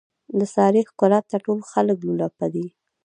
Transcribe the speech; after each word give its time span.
د 0.37 0.41
سارې 0.55 0.81
ښکلاته 0.89 1.37
ټول 1.45 1.59
خلک 1.71 1.97
لولپه 2.07 2.45
دي. 2.53 2.67